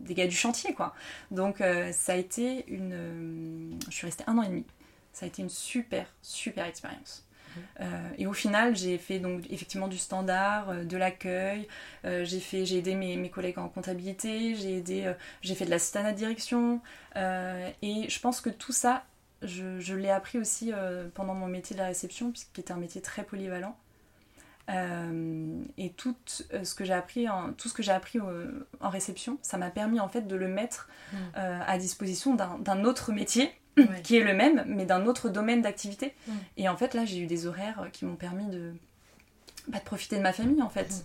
[0.06, 0.94] des gars du chantier quoi.
[1.30, 4.66] Donc ça a été une, je suis restée un an et demi.
[5.12, 7.24] Ça a été une super super expérience.
[7.80, 11.66] Euh, et au final, j'ai fait donc effectivement du standard, euh, de l'accueil.
[12.04, 14.54] Euh, j'ai fait, j'ai aidé mes, mes, collègues en comptabilité.
[14.54, 16.80] J'ai aidé, j'ai fait de l'assistant à direction.
[17.16, 19.04] et je pense que tout ça,
[19.42, 20.72] je, je l'ai appris aussi
[21.14, 23.76] pendant mon métier de la réception, qui était un métier très polyvalent.
[24.68, 29.58] et tout ce que j'ai appris, en, tout ce que j'ai appris en réception, ça
[29.58, 31.16] m'a permis en fait de le mettre mmh.
[31.34, 33.52] à disposition d'un autre métier
[34.02, 36.14] qui est le même, mais d'un autre domaine d'activité.
[36.56, 38.72] Et en fait, là, j'ai eu des horaires qui m'ont permis de,
[39.68, 41.04] bah, de profiter de ma famille, en fait.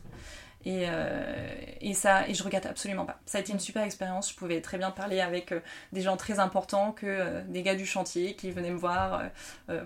[0.65, 1.47] Et, euh,
[1.79, 3.19] et, ça, et je regrette absolument pas.
[3.27, 4.31] Ça a été une super expérience.
[4.31, 5.59] Je pouvais très bien parler avec euh,
[5.93, 9.23] des gens très importants que euh, des gars du chantier qui venaient me voir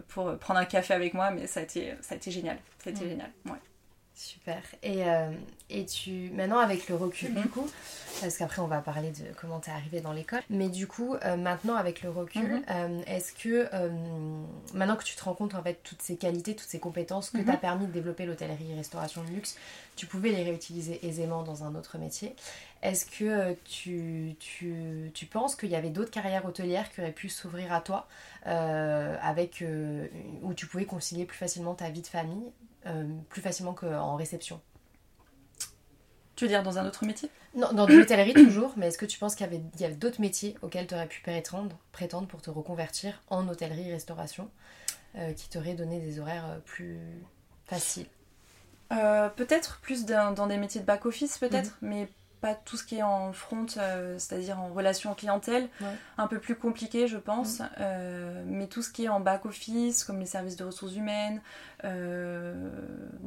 [0.07, 1.31] pour prendre un café avec moi.
[1.31, 2.57] Mais ça a été, ça a été génial.
[2.81, 3.29] Ça a été génial.
[3.45, 3.59] Ouais.
[4.19, 4.61] Super.
[4.83, 5.31] Et, euh,
[5.69, 7.47] et tu maintenant avec le recul du mhm.
[7.47, 7.69] coup,
[8.19, 11.37] parce qu'après on va parler de comment t'es arrivée dans l'école, mais du coup euh,
[11.37, 12.63] maintenant avec le recul, mhm.
[12.69, 13.69] euh, est-ce que
[14.73, 17.37] maintenant que tu te rends compte en fait toutes ces qualités, toutes ces compétences que
[17.37, 17.45] mhm.
[17.45, 19.55] t'as permis de développer l'hôtellerie et restauration de luxe,
[19.95, 22.35] tu pouvais les réutiliser aisément dans un autre métier.
[22.83, 27.29] Est-ce que tu, tu, tu, penses qu'il y avait d'autres carrières hôtelières qui auraient pu
[27.29, 28.05] s'ouvrir à toi,
[28.45, 29.63] avec,
[30.41, 32.51] où tu pouvais concilier plus facilement ta vie de famille
[32.85, 34.61] euh, plus facilement qu'en réception.
[36.35, 37.29] Tu veux dire dans un autre métier?
[37.55, 40.55] Non, dans l'hôtellerie toujours, mais est-ce que tu penses qu'il y avait, avait d'autres métiers
[40.61, 44.49] auxquels tu aurais pu prétendre, prétendre pour te reconvertir en hôtellerie-restauration
[45.15, 46.99] euh, qui t'auraient donné des horaires euh, plus
[47.65, 48.07] faciles?
[48.89, 51.89] Peut-être plus dans, des métiers de back-office, peut-être, mhm.
[51.89, 52.09] mais
[52.41, 55.67] pas tout ce qui est en front, euh, c'est-à-dire en relation clientèle,
[56.17, 57.69] un peu plus compliqué je pense, mm.
[57.79, 61.41] euh, mais tout ce qui est en back-office, comme les services de ressources humaines,
[61.83, 62.69] euh,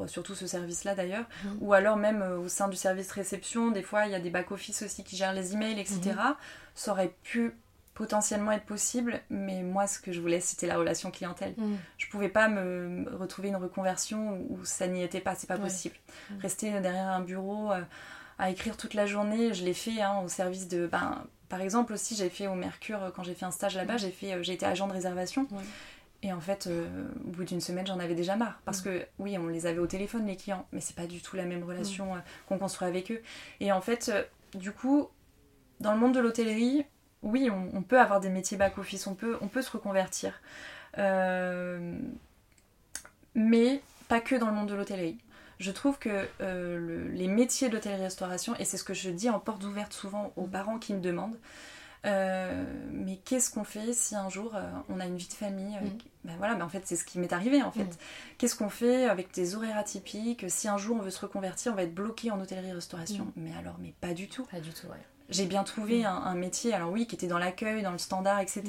[0.07, 1.49] surtout ce service-là d'ailleurs, mm.
[1.61, 4.83] ou alors même au sein du service réception, des fois il y a des back-office
[4.83, 6.01] aussi qui gèrent les emails, etc.
[6.01, 6.35] Mm.
[6.75, 7.55] Ça aurait pu
[7.93, 11.55] potentiellement être possible, mais moi ce que je voulais c'était la relation clientèle.
[11.99, 15.97] Je pouvais pas me retrouver une reconversion où ça n'y était pas, c'est pas possible.
[16.41, 17.73] Rester derrière un bureau
[18.43, 19.55] à écrire toute la journée.
[19.55, 20.89] Je l'ai fait hein, au service de.
[20.89, 23.99] Ben, par exemple, aussi, j'ai fait au Mercure, euh, quand j'ai fait un stage là-bas,
[23.99, 25.47] j'ai fait, euh, j'ai été agent de réservation.
[26.25, 26.89] Et en fait, euh,
[27.25, 28.61] au bout d'une semaine, j'en avais déjà marre.
[28.65, 31.37] Parce que oui, on les avait au téléphone, les clients, mais c'est pas du tout
[31.37, 32.15] la même relation
[32.49, 33.23] qu'on construit avec eux.
[33.61, 34.13] Et en fait,
[34.55, 35.09] du coup,
[35.79, 36.85] dans le monde de l'hôtellerie,
[37.23, 40.41] oui, on, peut avoir des métiers back-office, on peut, on peut se reconvertir.
[43.35, 45.19] mais pas que dans le monde de l'hôtellerie
[45.63, 49.65] je trouve que euh, les métiers d'hôtellerie-restauration, et c'est ce que je dis en porte
[49.65, 50.51] ouverte souvent aux mm.
[50.51, 51.39] parents qui me demandent,
[52.05, 55.77] euh, mais qu'est-ce qu'on fait si un jour euh, on a une vie de famille
[55.77, 55.99] mm.
[56.25, 57.85] Ben voilà, ben en fait c'est ce qui m'est arrivé en fait.
[57.85, 57.97] Mm.
[58.39, 60.45] Qu'est-ce qu'on fait avec des horaires atypiques?
[60.49, 63.33] Si un jour on veut se reconvertir, on va être bloqué en hôtellerie-restauration.
[63.37, 64.45] Mais alors, mais pas du tout.
[64.47, 64.97] Pas du tout, ouais.
[65.31, 68.41] J'ai bien trouvé un, un, métier, alors oui, qui était dans l'accueil, dans le standard,
[68.41, 68.63] etc.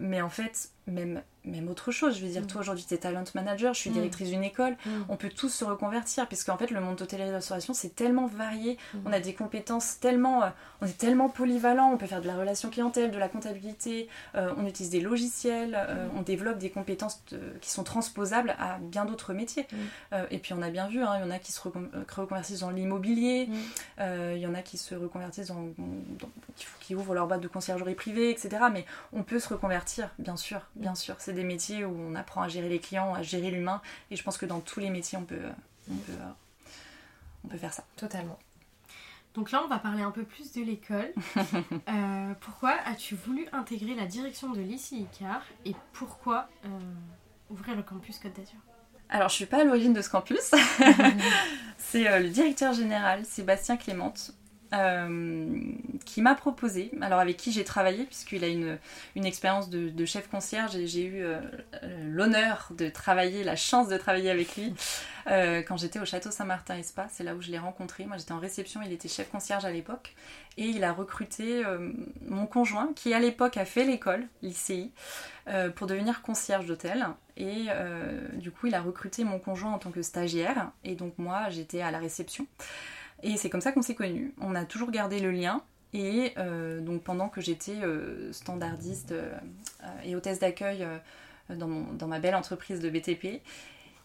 [0.00, 2.16] mais en fait, même même autre chose.
[2.18, 2.46] Je veux dire, mm.
[2.46, 3.94] toi aujourd'hui, tu es talent manager, je suis mm.
[3.94, 4.76] directrice d'une école.
[4.84, 4.90] Mm.
[5.08, 8.78] On peut tous se reconvertir, puisque en fait, le monde d'hôtellerie-restauration, c'est tellement varié.
[9.04, 10.42] On a des compétences tellement.
[10.42, 10.48] Euh,
[10.80, 11.90] on est tellement polyvalent.
[11.92, 14.08] On peut faire de la relation clientèle, de la comptabilité.
[14.34, 15.76] Euh, on utilise des logiciels.
[15.76, 17.22] Euh, on développe des compétences
[17.60, 19.66] qui sont transposables à bien d'autres métiers.
[20.30, 22.70] et puis, on a bien vu, hein, il y en a qui se reconvertissent dans
[22.70, 23.48] l'immobilier.
[23.98, 25.68] Il y en a qui se reconvertissent dans,
[26.80, 28.50] qui, ouvrent leur boîte de conciergerie privée, etc.
[28.72, 31.16] Mais on peut se reconvertir, bien sûr, bien sûr.
[31.18, 33.80] C'est des métiers où on apprend à gérer les clients, à gérer l'humain.
[34.10, 35.48] Et je pense que dans tous les métiers, on peut,
[35.90, 36.12] on peut,
[37.44, 37.84] on peut faire ça.
[37.96, 38.38] Totalement.
[39.34, 41.12] Donc là, on va parler un peu plus de l'école.
[41.88, 46.68] Euh, pourquoi as-tu voulu intégrer la direction de l'ICI Icar et pourquoi euh,
[47.50, 48.58] ouvrir le campus Côte d'Azur?
[49.10, 50.52] Alors, je suis pas à l'origine de ce campus.
[51.78, 54.14] c'est euh, le directeur général, Sébastien Clément,
[56.04, 58.78] qui m'a proposé, alors avec qui j'ai travaillé, puisqu'il a une,
[59.14, 61.24] une expérience de, chef concierge et j'ai eu
[62.02, 64.74] l'honneur de travailler, la chance de travailler avec lui
[65.26, 67.06] quand j'étais au château Saint-Martin Espa.
[67.10, 68.04] C'est là où je l'ai rencontré.
[68.04, 70.14] Moi j'étais en réception, il était chef concierge à l'époque
[70.56, 71.62] et il a recruté
[72.26, 74.92] mon conjoint qui à l'époque a fait l'école, l'ICI.
[75.46, 77.06] Euh, pour devenir concierge d'hôtel.
[77.36, 80.70] Et euh, du coup, il a recruté mon conjoint en tant que stagiaire.
[80.84, 82.46] Et donc, moi, j'étais à la réception.
[83.24, 84.32] Et c'est comme ça qu'on s'est connus.
[84.40, 85.62] On a toujours gardé le lien.
[85.92, 87.80] Et euh, donc, pendant que j'étais
[88.32, 89.14] standardiste
[90.04, 90.86] et hôtesse d'accueil
[91.48, 93.42] dans, dans, ma belle entreprise de BTP,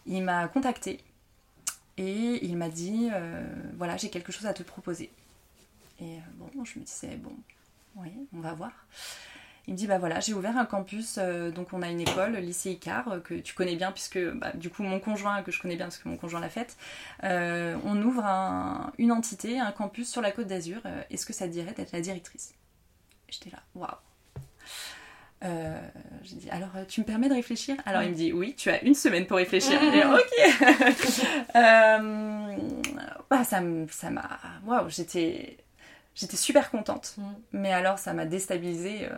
[0.06, 1.00] il m'a contacté.
[1.96, 3.10] Et il m'a dit
[3.76, 5.10] voilà, j'ai quelque chose à te proposer.
[6.00, 7.32] Et bon, je me disais bon,
[7.96, 8.72] oui, on va voir.
[9.66, 12.32] Il me dit bah voilà j'ai ouvert un campus euh, donc on a une école
[12.32, 15.52] le lycée Icar euh, que tu connais bien puisque bah, du coup mon conjoint que
[15.52, 16.76] je connais bien parce que mon conjoint l'a faite
[17.24, 18.24] euh, on ouvre
[18.98, 20.80] une entité un campus sur la côte d'Azur.
[21.10, 22.54] Est-ce que ça te dirait d'être la directrice?
[23.28, 23.90] J'étais là waouh.
[26.22, 27.76] J'ai dit alors tu me permets de réfléchir?
[27.86, 29.80] Alors il me dit oui tu as une semaine pour réfléchir.
[29.82, 30.32] Et ok.
[33.30, 35.58] Bah, ça m'a waouh j'étais
[36.16, 37.14] j'étais super contente.
[37.16, 37.32] Mm.
[37.52, 39.08] mais alors ça m'a déstabilisée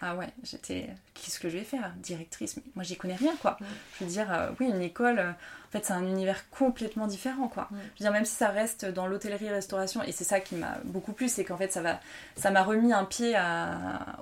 [0.00, 0.88] ah ouais, j'étais.
[1.14, 2.56] Qu'est-ce que je vais faire Directrice?
[2.56, 3.58] Mais moi, j'y connais rien, quoi.
[3.98, 5.32] Je veux dire, euh, oui, une école, euh,
[5.70, 7.68] en fait, c'est un univers complètement différent, quoi.
[7.70, 11.12] Je veux dire, même si ça reste dans l'hôtellerie-restauration, et c'est ça qui m'a beaucoup
[11.12, 12.00] plu, c'est qu'en fait, ça va,
[12.34, 13.36] ça m'a remis un pied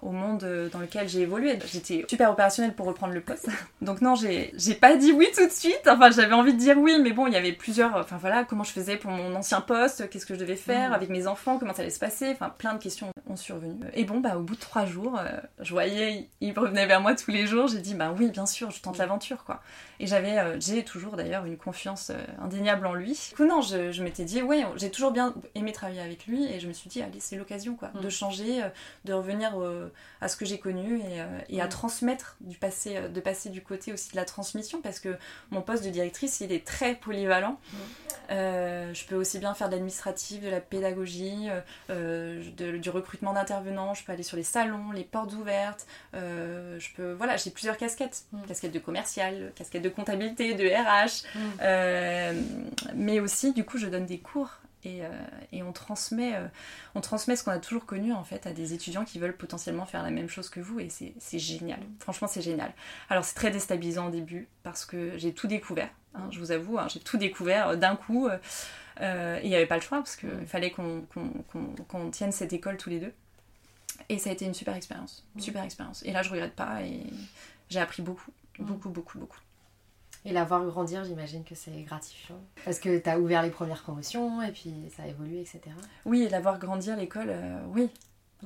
[0.02, 1.58] au monde dans lequel j'ai évolué.
[1.64, 3.48] J'étais super opérationnelle pour reprendre le poste.
[3.80, 5.88] Donc non, j'ai, j'ai pas dit oui tout de suite.
[5.88, 7.96] Enfin, j'avais envie de dire oui, mais bon, il y avait plusieurs.
[7.96, 11.08] Enfin voilà, comment je faisais pour mon ancien poste, qu'est-ce que je devais faire avec
[11.08, 12.28] mes enfants, comment ça allait se passer.
[12.32, 13.74] Enfin, plein de questions ont survenu.
[13.94, 15.28] Et bon, bah, au bout de trois jours, euh,
[15.61, 17.68] je voyais, il revenait vers moi tous les jours.
[17.68, 19.62] J'ai dit, bah oui, bien sûr, je tente l'aventure, quoi.
[20.00, 23.18] Et j'avais, euh, j'ai toujours d'ailleurs une confiance euh, indéniable en lui.
[23.31, 26.61] Du coup, non, je, m'étais dit, oui, j'ai toujours bien aimé travailler avec lui et
[26.61, 28.11] je me suis dit, allez, c'est l'occasion, quoi, de mm.
[28.11, 28.68] changer, euh,
[29.05, 29.53] de revenir
[30.20, 31.01] à ce que j'ai connu
[31.48, 31.68] et, à mm.
[31.68, 35.16] transmettre du passé, de passer du côté aussi de la transmission parce que
[35.51, 37.59] mon poste de directrice, il est très polyvalent.
[37.72, 38.94] Mm.
[38.94, 41.48] je peux aussi bien faire de l'administratif, de la pédagogie,
[41.88, 47.37] du recrutement d'intervenants, je peux aller sur les salons, les portes ouvertes, je peux, voilà,
[47.37, 51.24] j'ai plusieurs casquettes, casquette de commercial, casquette de comptabilité, de RH,
[51.61, 52.41] euh,
[52.95, 55.09] mais aussi du coup je donne des cours et, euh,
[55.51, 56.47] et, on transmet, euh,
[56.95, 59.87] on transmet ce qu'on a toujours connu en fait à des étudiants qui veulent potentiellement
[59.87, 61.81] faire la même chose que vous et c'est génial.
[61.99, 62.73] Franchement, c'est génial.
[63.11, 65.91] Alors c'est très déstabilisant au début parce que j'ai tout découvert.
[66.14, 68.29] Hein, je vous avoue, hein, j'ai tout découvert d'un coup.
[68.29, 72.91] et il n'y avait pas le choix parce qu'il fallait qu'on tienne cette école tous
[72.91, 73.12] les deux.
[74.09, 76.03] Et ça a été une super expérience, super expérience.
[76.05, 77.03] Et là, je regrette pas et
[77.69, 79.41] j'ai appris beaucoup, beaucoup, beaucoup, beaucoup.
[80.24, 82.40] Et la voir grandir, j'imagine que c'est gratifiant.
[82.64, 85.61] Parce que tu as ouvert les premières promotions et puis ça a évolué, etc.
[86.04, 87.88] Oui, et la voir grandir l'école, euh, oui.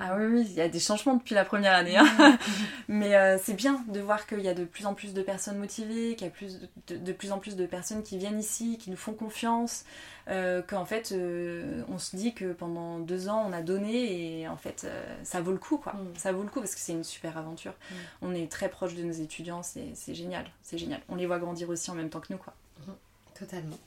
[0.01, 1.97] Ah oui, oui, il y a des changements depuis la première année.
[1.99, 2.39] Hein.
[2.89, 5.59] Mais euh, c'est bien de voir qu'il y a de plus en plus de personnes
[5.59, 8.91] motivées, qu'il y a plus de, plus en plus de personnes qui viennent ici, qui
[8.91, 9.85] nous font confiance,
[10.29, 14.49] euh, qu'en fait, euh, on se dit que pendant deux ans, on a donné et
[14.49, 14.87] en fait,
[15.25, 15.93] ça vaut le coup, quoi.
[15.93, 16.17] Mm.
[16.17, 17.73] Ça vaut le coup parce que c'est une super aventure.
[17.73, 17.95] Mm.
[18.23, 21.03] On est très proche de nos étudiants, c'est génial, c'est génial.
[21.11, 22.55] On les voit grandir aussi en même temps que nous, quoi.
[22.81, 23.39] Mm-hmm.
[23.39, 23.79] Totalement.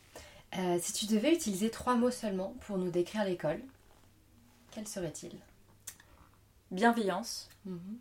[0.79, 3.59] si tu devais utiliser trois mots seulement pour nous décrire l'école,
[4.71, 5.35] quels seraient-ils?
[6.75, 7.97] Bienveillance, mhm.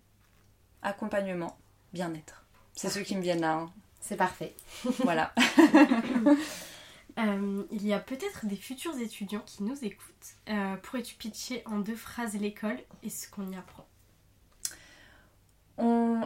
[0.83, 1.57] accompagnement,
[1.93, 2.45] bien-être.
[2.75, 3.55] C'est ceux qui me viennent là.
[3.55, 3.73] Hein.
[4.01, 4.55] C'est parfait.
[5.05, 5.33] voilà.
[7.17, 10.35] Euh, il y a peut-être des futurs étudiants qui nous écoutent.
[10.49, 13.87] Euh, pourrais-tu pitcher en deux phrases l'école et ce qu'on y apprend?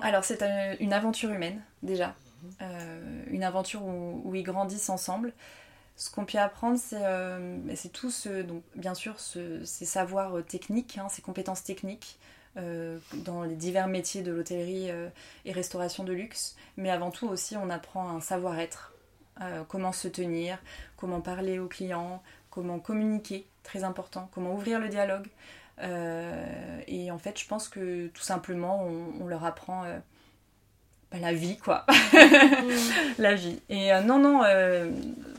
[0.01, 0.43] Alors, c'est
[0.81, 2.15] une aventure humaine, déjà.
[2.63, 5.35] Euh, une aventure où, ils grandissent ensemble.
[5.97, 7.59] Ce qu'on peut apprendre, c'est euh,
[7.93, 12.19] tout ce, donc, bien sûr, ces savoirs techniques, hein, ces compétences techniques,
[12.59, 15.09] euh, dans les divers métiers de l'hôtellerie euh,
[15.45, 18.95] et restauration de luxe, mais avant tout aussi on apprend un savoir-être,
[19.41, 20.59] euh, comment se tenir,
[20.97, 25.29] comment parler aux clients, comment communiquer, très important, comment ouvrir le dialogue.
[25.81, 28.85] et en fait je pense que tout simplement
[29.21, 29.85] on, leur apprend
[31.13, 31.87] bah, la vie quoi,
[33.19, 33.61] la vie.
[33.69, 34.43] Et non non,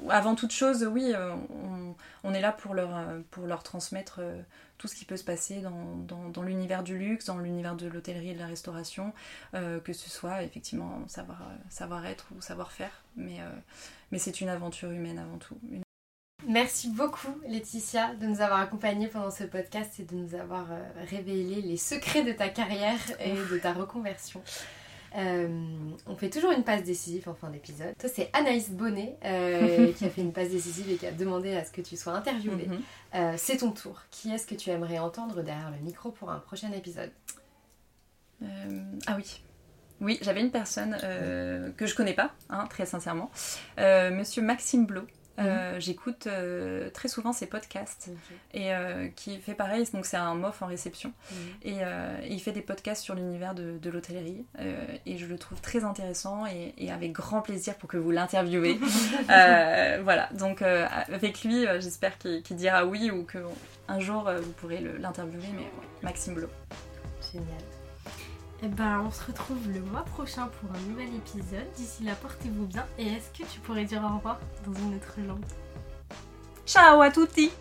[0.07, 1.78] avant toute chose oui, on,
[2.23, 2.89] on, est là pour leur,
[3.31, 4.21] pour leur transmettre
[4.79, 8.33] tout ce qui peut se passer dans, l'univers du luxe, dans l'univers de l'hôtellerie et
[8.33, 9.13] de la restauration,
[9.53, 13.03] euh, que ce soit effectivement savoir, euh, savoir être ou savoir faire.
[13.15, 13.51] Mais, euh,
[14.11, 15.57] mais c'est une aventure humaine avant tout.
[16.47, 20.67] Merci beaucoup Laetitia de nous avoir accompagnés pendant ce podcast et de nous avoir
[21.09, 24.41] révélé les secrets de ta carrière et de ta reconversion.
[25.15, 27.93] On fait toujours une passe décisive en fin d'épisode.
[27.97, 29.17] Toi, c'est Anaïs Bonnet
[29.97, 32.13] qui a fait une passe décisive et qui a demandé à ce que tu sois
[32.13, 32.67] interviewée.
[32.67, 33.37] Mhm.
[33.37, 34.01] c'est ton tour.
[34.11, 37.11] Qui est-ce que tu aimerais entendre derrière le micro pour un prochain épisode
[38.41, 39.41] Ah oui.
[40.01, 40.97] Oui, j'avais une personne
[41.77, 43.31] que je connais pas, hein, très sincèrement.
[43.77, 45.01] Monsieur Maxime Blo.
[45.39, 45.81] Euh, mhm.
[45.81, 48.09] J'écoute euh, très souvent ses podcasts
[48.53, 51.37] et euh, qui fait pareil, donc c'est un mof en réception mhm.
[51.63, 51.79] et,
[52.29, 54.45] il fait des podcasts sur l'univers de, l'hôtellerie
[55.05, 58.79] et je le trouve très intéressant et, avec grand plaisir pour que vous l'interviewez.
[59.27, 65.67] voilà, donc avec lui, j'espère qu'il dira oui ou qu'un jour vous pourrez l'interviewer, mais
[66.03, 66.47] Maxime Blo.
[67.31, 67.78] Génial.
[68.61, 71.71] Eh ben, on se retrouve le mois prochain pour un nouvel épisode.
[71.77, 72.85] D'ici là, portez-vous bien.
[72.97, 75.45] Et est-ce que tu pourrais dire au revoir dans une autre langue?
[76.65, 77.51] Ciao à tutti